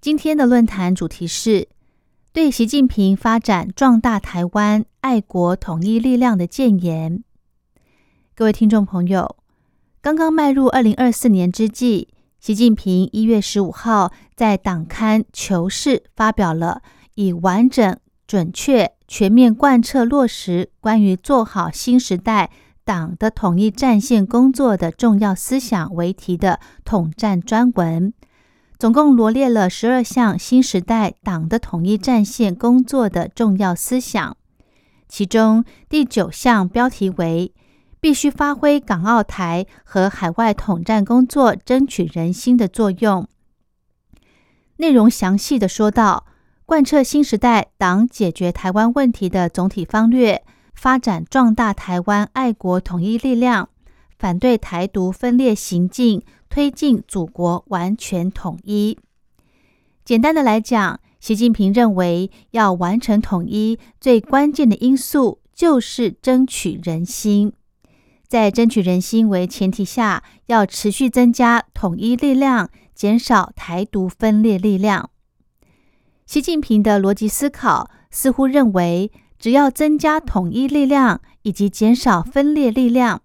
[0.00, 1.66] 今天的论坛主题是
[2.32, 7.24] 对习近平发展壮大台湾爱国统一力量的谏言。
[8.36, 9.34] 各位听众朋友，
[10.00, 12.06] 刚刚迈入二零二四年之际，
[12.38, 16.80] 习近平一月十五号在党刊《求是》发表了
[17.16, 22.50] 以完整、准确、全面贯彻落实关于做好新时代
[22.84, 28.14] 党的统一战线工作的重要思想为题的统战专文。
[28.78, 34.36] 总共罗列了十二项新时代党的统一战线工作的重要思想，
[35.08, 37.52] 其中第九项标题为
[38.00, 43.26] “必须发挥港澳台和海外统战工作争取人心的作用”。
[44.78, 46.24] 内容详细的说到，
[46.64, 53.70] 贯彻新时代党解决台湾问题的总体方略，发展壮大台湾爱国统一力量，
[54.16, 56.22] 反对台独分裂行径。
[56.48, 58.98] 推进祖国完全统一。
[60.04, 67.52] 简单的来讲，习近平认为，要完成统一，最关键的因素就是争取人心。
[68.26, 75.10] 在争取人心为前提下，要持续增加统一力量，减少台独分裂力量。
[76.26, 83.22] 习近平的逻辑思考似乎认为，只要增加统一力量以及减少分裂力量。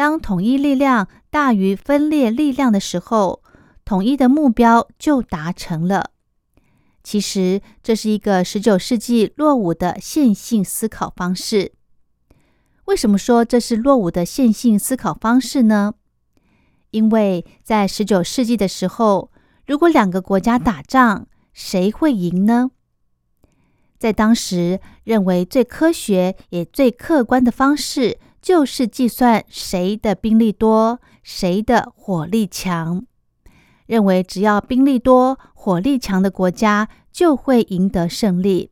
[0.00, 3.42] 当统一力量大于分裂力量的时候，
[3.84, 6.12] 统一的目标就达成了。
[7.04, 11.72] 其实这是一个十九世纪落伍的线性思考方式。
[12.86, 15.92] 为什么说这是落伍的线性思考方式呢？
[16.92, 19.30] 因为在十九世纪的时候，
[19.66, 22.70] 如果两个国家打仗，谁会赢呢？
[23.98, 28.18] 在当时，认为最科学也最客观的方式。
[28.40, 33.04] 就是计算谁的兵力多，谁的火力强，
[33.86, 38.70] 认为只要兵力多、火力强的国家就会赢得胜利，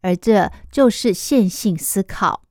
[0.00, 2.42] 而这就是线性思考。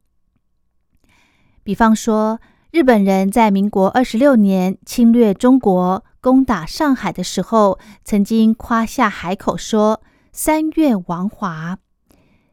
[1.63, 2.39] 比方说，
[2.71, 10.01] 日本人在民国二十六年侵略中国、攻打上海的时候，曾经夸下海口说
[10.31, 11.79] “三月亡华”。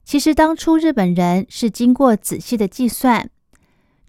[0.04, 3.30] 其实当初日本人是经过仔细的计算。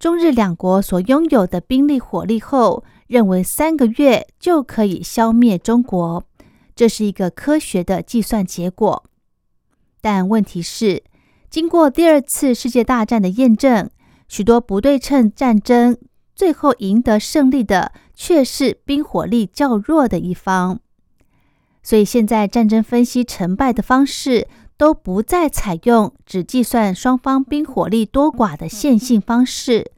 [0.04, 6.26] 中日两国所拥有的兵力火力后，认为三个月就可以消灭中国，
[6.76, 9.06] 这是一个科学的计算结果。
[10.02, 11.06] 但问题是，
[11.50, 13.90] 经过第二次世界大战的验证，
[14.28, 15.98] 许多不对称战争
[16.36, 20.82] 最后赢得胜利的却是兵火力较弱的一方。
[21.82, 29.93] 所以现在战争分析成败的方式都不再采用只计算双方兵火力多寡的线性方式。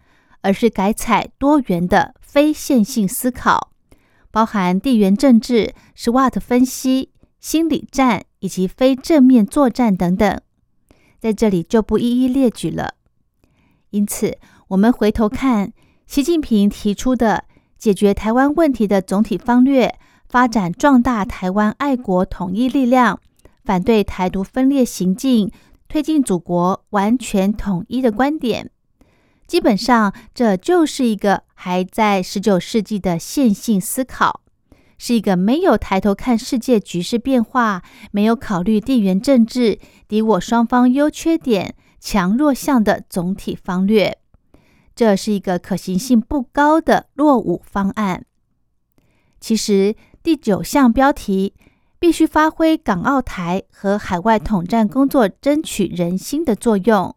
[0.45, 3.72] 而是改采多元的非线性思考，
[4.29, 10.39] 包含地缘政治、SWOT 分析、心理战以及非正面作战等等，
[11.19, 12.94] 在这里就不一一列举了。
[13.89, 15.73] 因此，我们回头看
[16.05, 17.45] 习近平提出的
[17.79, 19.97] 解决台湾问题的总体方略，
[20.29, 23.19] 发展壮大台湾爱国统一力量，
[23.63, 25.51] 反对台独分裂行径，
[25.88, 28.69] 推进祖国完全统一的观点。
[29.47, 34.41] 基本上，这就是一个还在十九世纪的线性思考，
[34.97, 44.17] 是一个没有抬头看世界局势变化，没有考虑地缘政治敌我双方优缺点、强弱项的总体方略。
[44.95, 48.25] 这是一个可行性不高的落伍方案。
[49.40, 51.53] 其实，第九项标题
[51.99, 57.16] 必须发挥港澳台和海外统战工作争取人心的作用。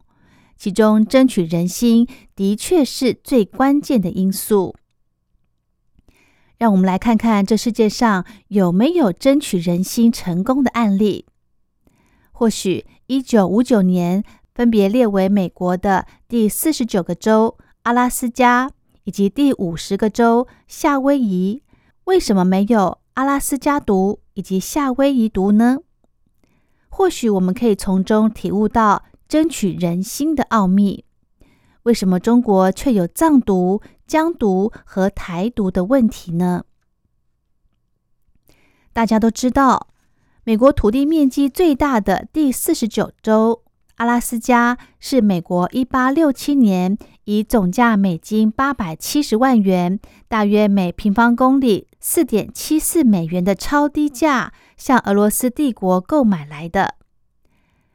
[0.58, 4.75] 其中，争取人心的确是最关键的因素。
[6.56, 11.26] 让我们来看看这世界上有没有争取人心成功的案例。
[12.32, 18.72] 或许，一九五九年分别列为美国的第四十九个州阿拉斯加
[19.05, 21.62] 以及第五十个州夏威夷，
[22.05, 25.78] 为什么没有阿拉斯加毒以及夏威夷毒呢？
[26.88, 29.05] 或许我们可以从中体悟到。
[29.29, 31.05] 争取人心的奥秘，
[31.83, 36.65] 为什么中国却有藏独、疆独和台独的问题呢？
[38.95, 39.89] 大家都知道，
[40.45, 43.63] 美国土地面积最大的第四十九州
[43.97, 56.95] 阿拉斯加是美国一八六七年以总价美金八百七十万元，大约每平方公里四点七四美元的超低价向俄罗斯帝国购买来的。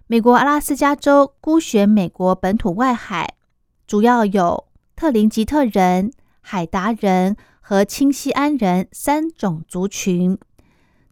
[0.08, 3.36] 美国阿拉斯加州孤悬美国本土外海，
[3.88, 4.66] 主要有
[4.96, 6.12] 特林吉特人、
[6.42, 10.38] 海达人和清西安人三种族群，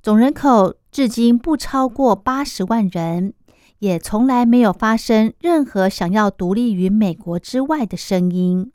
[0.04, 0.76] 总人口。
[0.92, 3.34] 至今不超过八十万人，
[3.80, 8.74] 也从来没有发生任何想要独立于美国之外的声音。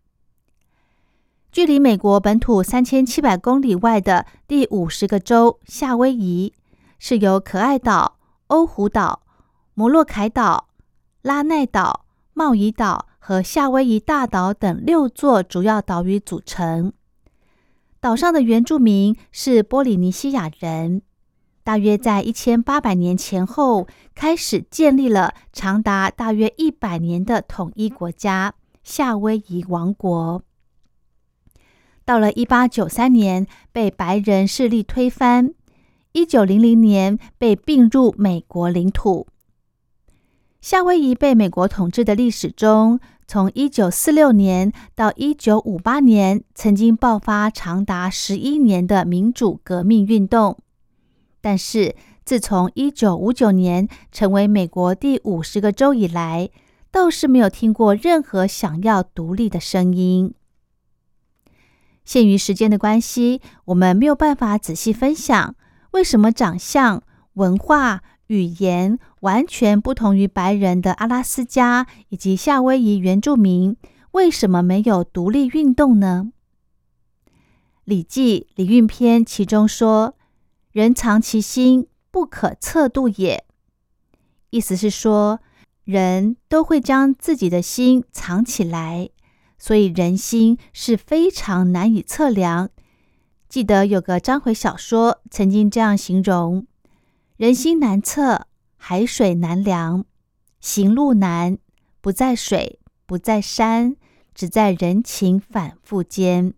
[1.53, 6.55] 距离美国本土三千七百公里外的第五十个州夏威夷，
[6.99, 8.17] 是由可爱岛、
[8.47, 9.21] 欧胡岛、
[9.79, 10.69] 摩洛凯岛、
[11.21, 16.95] 拉奈岛、茂宜岛和夏威夷大岛等六座主要岛屿组成。
[18.01, 21.03] 岛上的原住民是波利尼西亚人。
[21.63, 30.43] 大约在一千八百年前后，开始建立了长达大约一百年的统一国家——夏威夷王国。
[32.07, 35.51] 到了一八九三年，被白人势力推翻；
[36.13, 39.27] 一九零零年被并入美国领土。
[40.69, 42.99] 夏威夷被美国统治的历史中，
[43.29, 50.59] 从一九四六年到一九五八年，曾经爆发长达十一年的民主革命运动。
[51.41, 56.51] 但是，自从一九五九年成为美国第五十个州以来，
[56.91, 60.35] 倒是没有听过任何想要独立的声音。
[62.05, 65.55] 限于时间的关系，我们没有办法仔细分享
[65.93, 67.05] 为什么长相、
[67.35, 73.77] 文化、语言完全不同于白人的阿拉斯加以及夏威夷原住民
[74.13, 76.33] 为什么没有独立运动呢？
[77.85, 80.15] 《礼记·礼运篇》其中说。
[80.73, 83.47] 人藏其心，不可测度也。
[84.51, 85.41] 意思是说，
[85.85, 89.09] 人都会将自己的心藏起来，
[89.57, 92.69] 所以人心是非常难以测量。
[93.49, 96.67] 记得有个章回小说曾经这样形容：
[97.37, 98.47] 人心难测，
[98.79, 100.07] 海水难量，
[100.59, 101.59] 行路难，
[102.01, 103.97] 不在水，不在山，
[104.35, 106.55] 只在人情反复间。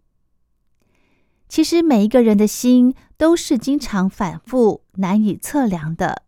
[1.49, 6.23] 其实每一个人的心都是经常反复、难以测量的。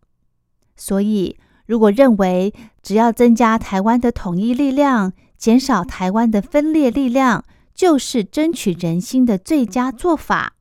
[0.75, 2.53] 所以，如果认为
[2.83, 10.55] 只要增加台湾的统一力量，减少台湾的分裂力量，就是争取人心的最佳做法，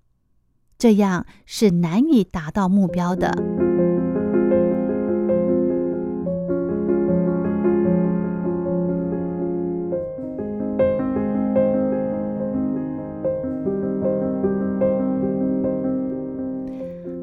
[0.79, 3.60] 这样是难以达到目标的。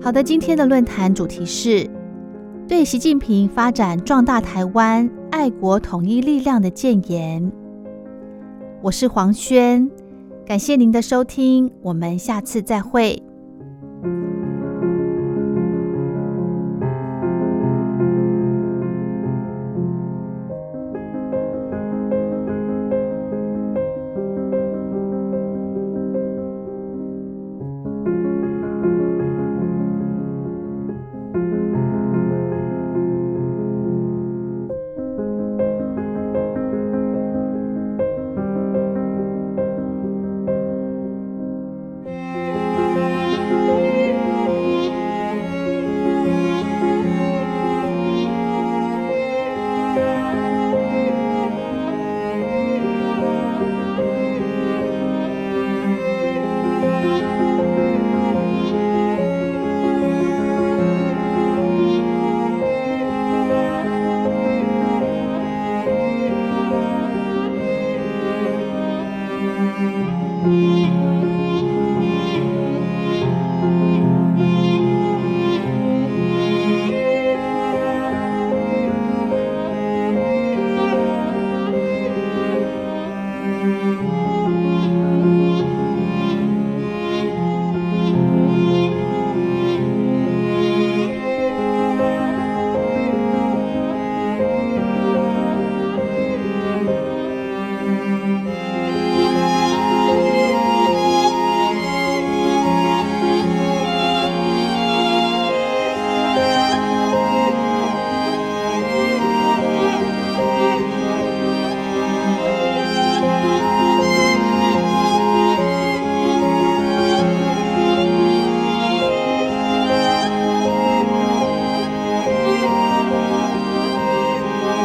[0.08, 1.86] 好的，今天的论坛主题是
[2.66, 7.52] 对习近平发展壮大台湾、爱国统一力量的建言。
[8.82, 9.92] 我是黄轩，
[10.46, 13.22] 感谢您的收听，我们下次再会。